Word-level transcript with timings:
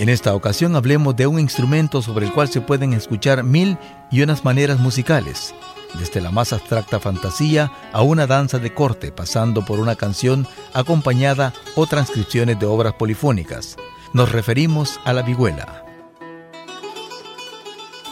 En 0.00 0.08
esta 0.08 0.34
ocasión 0.34 0.76
hablemos 0.76 1.14
de 1.14 1.26
un 1.26 1.38
instrumento 1.38 2.00
sobre 2.00 2.24
el 2.24 2.32
cual 2.32 2.48
se 2.48 2.62
pueden 2.62 2.94
escuchar 2.94 3.44
mil 3.44 3.76
y 4.10 4.22
unas 4.22 4.46
maneras 4.46 4.78
musicales, 4.78 5.54
desde 5.98 6.22
la 6.22 6.30
más 6.30 6.54
abstracta 6.54 6.98
fantasía 6.98 7.70
a 7.92 8.00
una 8.00 8.26
danza 8.26 8.58
de 8.58 8.72
corte, 8.72 9.12
pasando 9.12 9.62
por 9.62 9.78
una 9.78 9.96
canción 9.96 10.48
acompañada 10.72 11.52
o 11.76 11.86
transcripciones 11.86 12.58
de 12.58 12.64
obras 12.64 12.94
polifónicas. 12.94 13.76
Nos 14.14 14.32
referimos 14.32 14.98
a 15.04 15.12
la 15.12 15.20
vihuela. 15.20 15.84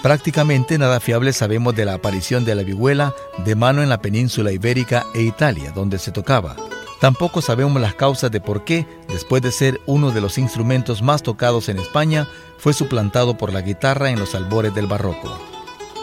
Prácticamente 0.02 0.76
nada 0.76 1.00
fiable 1.00 1.32
sabemos 1.32 1.74
de 1.74 1.86
la 1.86 1.94
aparición 1.94 2.44
de 2.44 2.54
la 2.54 2.64
vihuela 2.64 3.14
de 3.46 3.54
mano 3.56 3.82
en 3.82 3.88
la 3.88 4.02
península 4.02 4.52
ibérica 4.52 5.06
e 5.14 5.22
Italia, 5.22 5.72
donde 5.74 5.98
se 5.98 6.12
tocaba. 6.12 6.54
Tampoco 7.00 7.42
sabemos 7.42 7.80
las 7.80 7.94
causas 7.94 8.30
de 8.30 8.40
por 8.40 8.64
qué, 8.64 8.86
después 9.08 9.40
de 9.40 9.52
ser 9.52 9.80
uno 9.86 10.10
de 10.10 10.20
los 10.20 10.36
instrumentos 10.36 11.00
más 11.00 11.22
tocados 11.22 11.68
en 11.68 11.78
España, 11.78 12.26
fue 12.58 12.72
suplantado 12.72 13.38
por 13.38 13.52
la 13.52 13.62
guitarra 13.62 14.10
en 14.10 14.18
los 14.18 14.34
albores 14.34 14.74
del 14.74 14.88
barroco. 14.88 15.38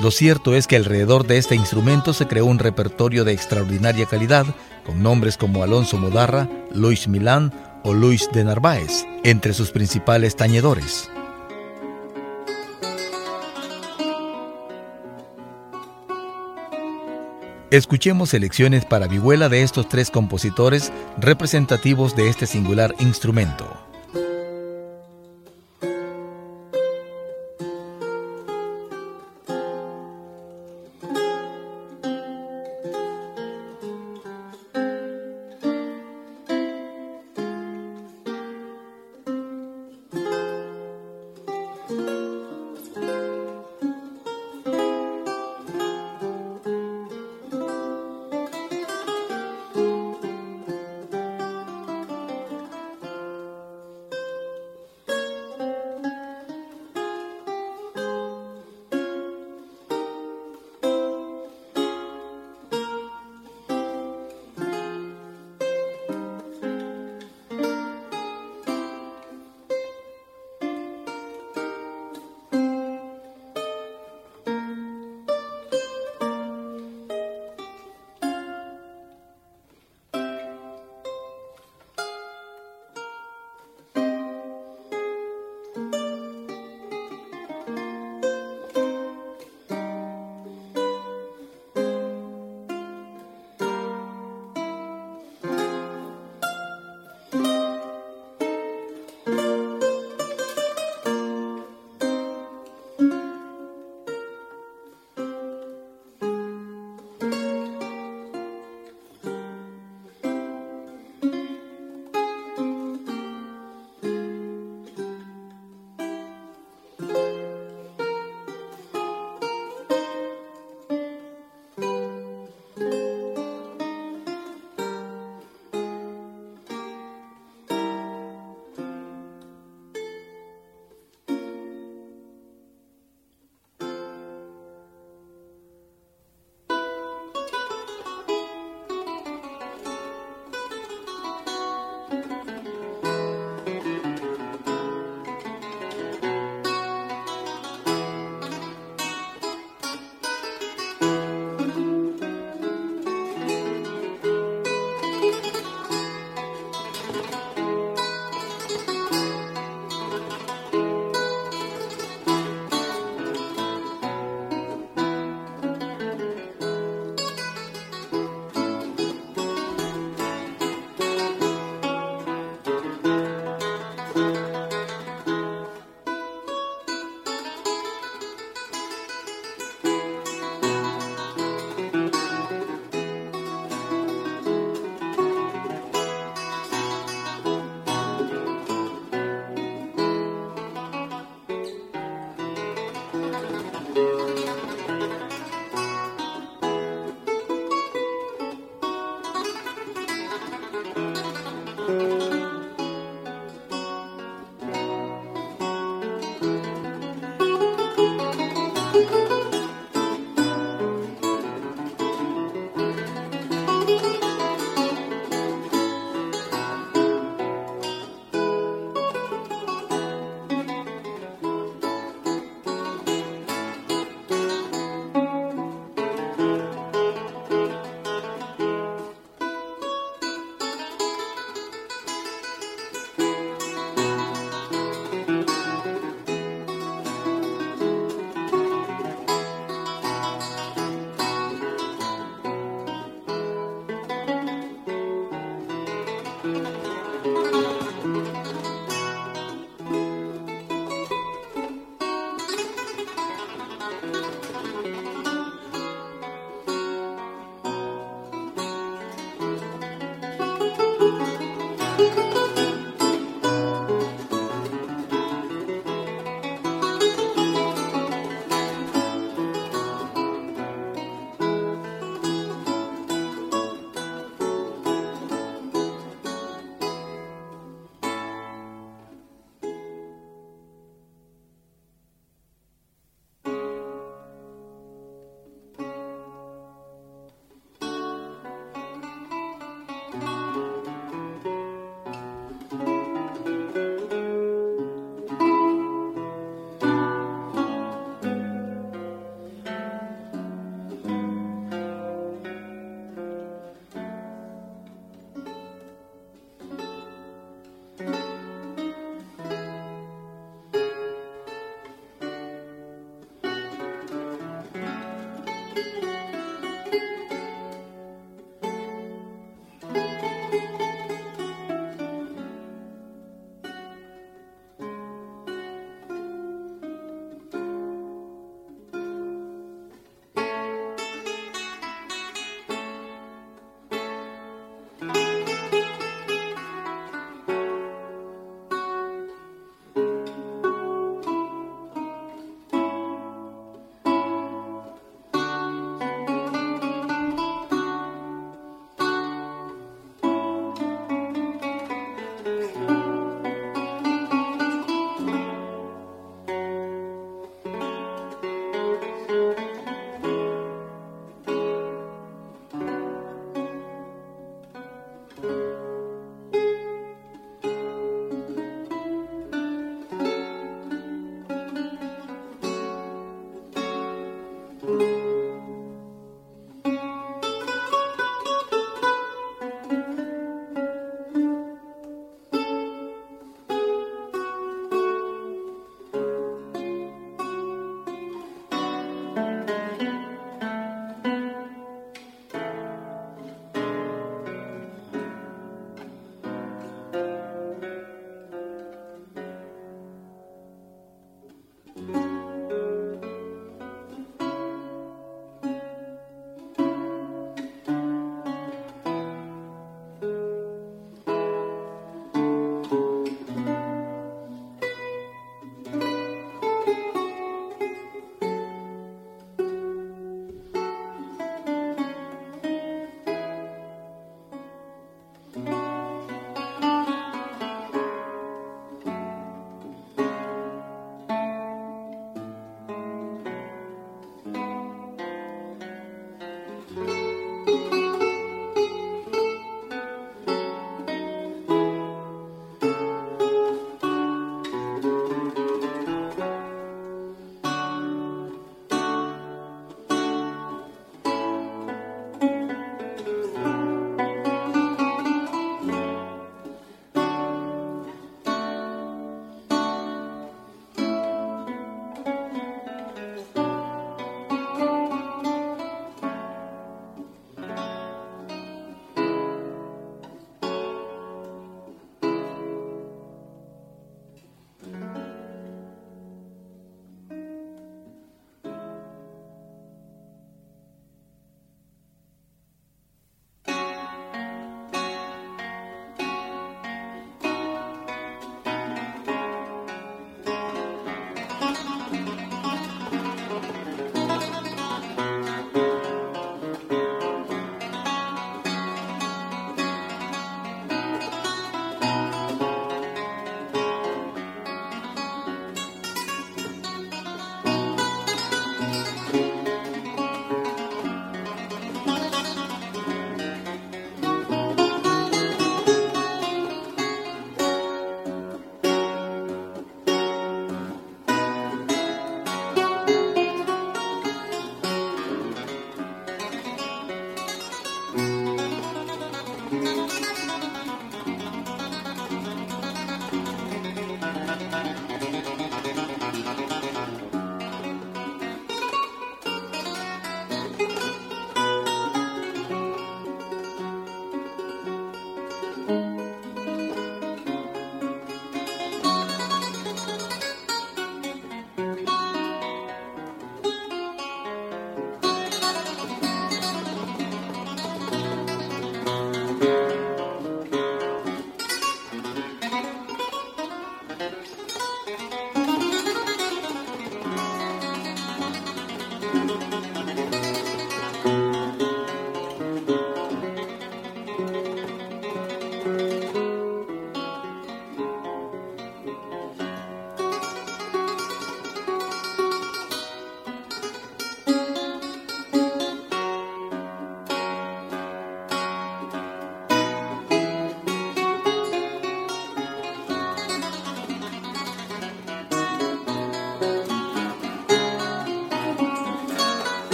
Lo 0.00 0.10
cierto 0.10 0.54
es 0.54 0.66
que 0.66 0.76
alrededor 0.76 1.26
de 1.26 1.38
este 1.38 1.54
instrumento 1.54 2.12
se 2.12 2.26
creó 2.26 2.46
un 2.46 2.58
repertorio 2.58 3.24
de 3.24 3.32
extraordinaria 3.32 4.06
calidad, 4.06 4.46
con 4.84 5.02
nombres 5.02 5.36
como 5.36 5.62
Alonso 5.62 5.96
Modarra, 5.98 6.48
Luis 6.72 7.06
Milán 7.06 7.52
o 7.84 7.92
Luis 7.92 8.28
de 8.32 8.42
Narváez, 8.42 9.04
entre 9.22 9.52
sus 9.52 9.70
principales 9.70 10.36
tañedores. 10.36 11.10
Escuchemos 17.70 18.30
selecciones 18.30 18.84
para 18.84 19.06
vihuela 19.06 19.48
de 19.48 19.62
estos 19.62 19.88
tres 19.88 20.10
compositores 20.10 20.92
representativos 21.18 22.16
de 22.16 22.28
este 22.28 22.46
singular 22.46 22.96
instrumento. 22.98 23.89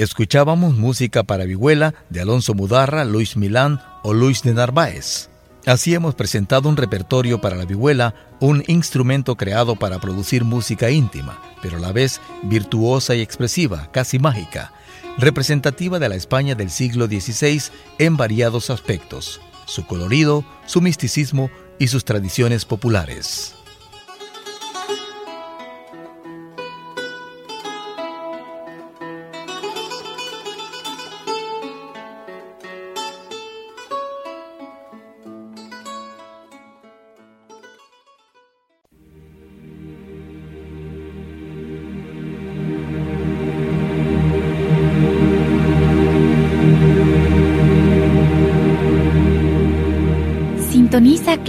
Escuchábamos 0.00 0.78
música 0.78 1.24
para 1.24 1.44
vihuela 1.44 1.92
de 2.08 2.22
Alonso 2.22 2.54
Mudarra, 2.54 3.04
Luis 3.04 3.36
Milán 3.36 3.82
o 4.02 4.14
Luis 4.14 4.40
de 4.40 4.54
Narváez. 4.54 5.28
Así 5.66 5.92
hemos 5.92 6.14
presentado 6.14 6.70
un 6.70 6.78
repertorio 6.78 7.42
para 7.42 7.54
la 7.54 7.66
vihuela, 7.66 8.14
un 8.40 8.64
instrumento 8.66 9.36
creado 9.36 9.76
para 9.76 9.98
producir 9.98 10.42
música 10.42 10.90
íntima, 10.90 11.38
pero 11.60 11.76
a 11.76 11.80
la 11.80 11.92
vez 11.92 12.18
virtuosa 12.44 13.14
y 13.14 13.20
expresiva, 13.20 13.90
casi 13.92 14.18
mágica, 14.18 14.72
representativa 15.18 15.98
de 15.98 16.08
la 16.08 16.14
España 16.14 16.54
del 16.54 16.70
siglo 16.70 17.04
XVI 17.04 17.64
en 17.98 18.16
variados 18.16 18.70
aspectos, 18.70 19.42
su 19.66 19.84
colorido, 19.86 20.46
su 20.64 20.80
misticismo 20.80 21.50
y 21.78 21.88
sus 21.88 22.06
tradiciones 22.06 22.64
populares. 22.64 23.54